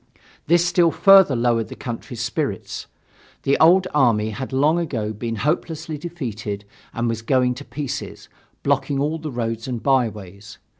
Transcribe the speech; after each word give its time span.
This 0.47 0.65
still 0.65 0.89
further 0.89 1.35
lowered 1.35 1.67
the 1.67 1.75
country's 1.75 2.23
spirits. 2.23 2.87
The 3.43 3.55
old 3.59 3.85
army 3.93 4.31
had 4.31 4.51
long 4.51 4.79
ago 4.79 5.13
been 5.13 5.35
hopelessly 5.35 5.99
defeated 5.99 6.65
and 6.91 7.07
was 7.07 7.21
going 7.21 7.53
to 7.53 7.65
pieces, 7.65 8.27
blocking 8.63 8.99
all 8.99 9.19
the 9.19 9.31
roads 9.31 9.67
and 9.67 9.83
byways. 9.83 10.57